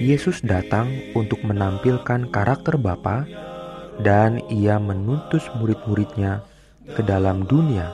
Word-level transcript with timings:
Yesus 0.00 0.40
datang 0.40 0.88
untuk 1.12 1.44
menampilkan 1.44 2.32
karakter 2.32 2.80
Bapa 2.80 3.28
dan 4.00 4.40
ia 4.48 4.80
menutus 4.80 5.44
murid-muridnya 5.60 6.40
ke 6.96 7.04
dalam 7.04 7.44
dunia 7.44 7.92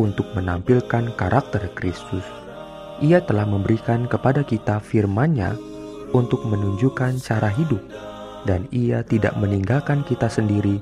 untuk 0.00 0.24
menampilkan 0.32 1.12
karakter 1.12 1.68
Kristus. 1.76 2.24
Ia 3.04 3.20
telah 3.20 3.44
memberikan 3.44 4.08
kepada 4.08 4.48
kita 4.48 4.80
firman-Nya 4.80 5.60
untuk 6.16 6.40
menunjukkan 6.48 7.20
cara 7.20 7.52
hidup 7.52 7.84
dan 8.48 8.64
ia 8.72 9.04
tidak 9.04 9.36
meninggalkan 9.36 10.08
kita 10.08 10.32
sendiri 10.32 10.80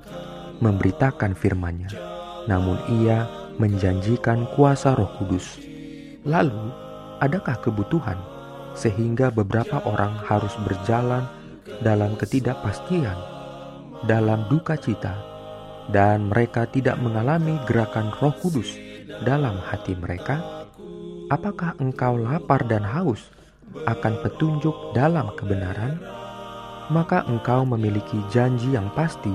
memberitakan 0.63 1.35
firman-Nya. 1.35 1.91
Namun 2.47 2.79
ia 3.03 3.27
menjanjikan 3.59 4.47
kuasa 4.55 4.95
Roh 4.95 5.11
Kudus. 5.19 5.59
Lalu, 6.23 6.71
adakah 7.19 7.59
kebutuhan 7.59 8.34
sehingga 8.75 9.31
beberapa 9.31 9.81
orang 9.87 10.19
harus 10.27 10.53
berjalan 10.67 11.27
dalam 11.81 12.19
ketidakpastian, 12.19 13.17
dalam 14.05 14.47
duka 14.51 14.77
cita, 14.77 15.15
dan 15.89 16.29
mereka 16.29 16.69
tidak 16.69 16.99
mengalami 17.01 17.57
gerakan 17.65 18.13
Roh 18.21 18.35
Kudus 18.39 18.77
dalam 19.23 19.57
hati 19.63 19.97
mereka? 19.97 20.43
Apakah 21.33 21.79
engkau 21.81 22.21
lapar 22.21 22.67
dan 22.69 22.85
haus 22.85 23.33
akan 23.89 24.21
petunjuk 24.21 24.75
dalam 24.93 25.33
kebenaran? 25.35 25.97
Maka 26.93 27.25
engkau 27.25 27.65
memiliki 27.65 28.21
janji 28.29 28.77
yang 28.77 28.93
pasti 28.93 29.33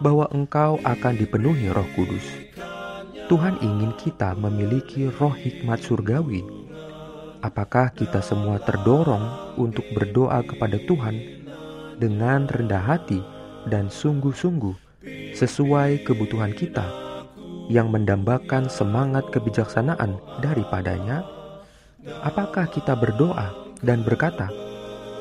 bahwa 0.00 0.24
engkau 0.32 0.80
akan 0.82 1.14
dipenuhi 1.20 1.68
Roh 1.68 1.86
Kudus. 1.92 2.24
Tuhan 3.28 3.60
ingin 3.64 3.92
kita 3.96 4.36
memiliki 4.36 5.08
roh 5.08 5.32
hikmat 5.32 5.80
surgawi 5.80 6.44
apakah 7.42 7.90
kita 7.92 8.22
semua 8.22 8.62
terdorong 8.62 9.58
untuk 9.58 9.84
berdoa 9.92 10.40
kepada 10.46 10.78
Tuhan 10.86 11.18
dengan 11.98 12.46
rendah 12.46 12.80
hati 12.80 13.18
dan 13.66 13.90
sungguh-sungguh 13.90 15.04
sesuai 15.34 16.06
kebutuhan 16.06 16.54
kita 16.54 16.86
yang 17.66 17.90
mendambakan 17.90 18.70
semangat 18.70 19.28
kebijaksanaan 19.34 20.18
daripadanya? 20.38 21.26
Apakah 22.22 22.70
kita 22.70 22.94
berdoa 22.98 23.54
dan 23.82 24.02
berkata, 24.02 24.50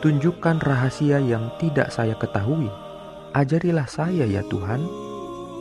"Tunjukkan 0.02 0.62
rahasia 0.62 1.22
yang 1.22 1.54
tidak 1.62 1.94
saya 1.94 2.18
ketahui, 2.18 2.70
ajarilah 3.34 3.86
saya 3.86 4.26
ya 4.26 4.42
Tuhan." 4.50 4.82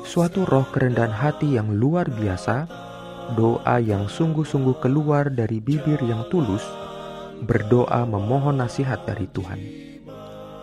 Suatu 0.00 0.48
roh 0.48 0.64
kerendahan 0.72 1.12
hati 1.12 1.60
yang 1.60 1.76
luar 1.76 2.08
biasa 2.08 2.64
doa 3.34 3.78
yang 3.78 4.10
sungguh-sungguh 4.10 4.82
keluar 4.82 5.30
dari 5.30 5.62
bibir 5.62 6.00
yang 6.02 6.26
tulus, 6.32 6.62
berdoa 7.44 8.04
memohon 8.04 8.60
nasihat 8.60 9.02
dari 9.06 9.26
Tuhan. 9.30 9.60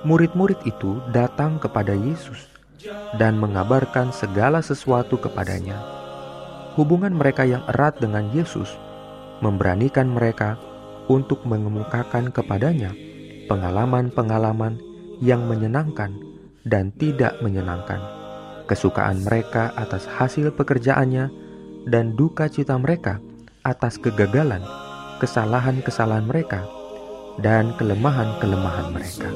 Murid-murid 0.05 0.61
itu 0.69 1.01
datang 1.09 1.57
kepada 1.57 1.91
Yesus 1.91 2.47
dan 3.17 3.41
mengabarkan 3.41 4.13
segala 4.13 4.61
sesuatu 4.61 5.17
kepadanya. 5.17 5.75
Hubungan 6.77 7.17
mereka 7.17 7.41
yang 7.43 7.65
erat 7.73 7.97
dengan 7.97 8.29
Yesus 8.29 8.69
memberanikan 9.41 10.05
mereka 10.05 10.61
untuk 11.09 11.41
mengemukakan 11.47 12.29
kepadanya 12.29 12.93
pengalaman-pengalaman 13.49 14.77
yang 15.23 15.47
menyenangkan 15.49 16.13
dan 16.67 16.93
tidak 16.99 17.39
menyenangkan, 17.41 17.97
kesukaan 18.69 19.23
mereka 19.23 19.73
atas 19.73 20.05
hasil 20.05 20.53
pekerjaannya 20.53 21.46
dan 21.87 22.19
duka 22.19 22.51
cita 22.51 22.75
mereka 22.75 23.23
atas 23.63 23.95
kegagalan, 23.97 24.61
kesalahan-kesalahan 25.23 26.27
mereka, 26.27 26.67
dan 27.39 27.71
kelemahan-kelemahan 27.79 28.91
mereka. 28.91 29.31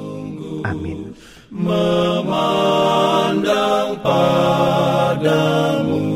Amin. 0.67 1.16
Memandang 1.51 4.00
padamu 4.03 6.12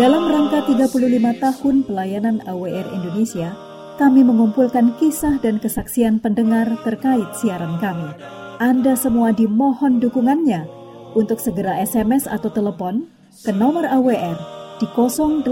Dalam 0.00 0.32
rangka 0.32 0.64
35 0.64 1.44
tahun 1.44 1.76
pelayanan 1.84 2.40
AWR 2.48 2.88
Indonesia, 2.96 3.52
kami 4.00 4.24
mengumpulkan 4.24 4.96
kisah 4.96 5.36
dan 5.44 5.60
kesaksian 5.60 6.24
pendengar 6.24 6.64
terkait 6.88 7.28
siaran 7.36 7.76
kami. 7.84 8.16
Anda 8.56 8.96
semua 8.96 9.36
dimohon 9.36 10.00
dukungannya 10.00 10.64
untuk 11.12 11.36
segera 11.36 11.76
SMS 11.84 12.24
atau 12.24 12.48
telepon 12.48 13.04
ke 13.44 13.52
nomor 13.52 13.84
AWR 13.84 14.40
di 14.80 14.88
0821 14.88 15.44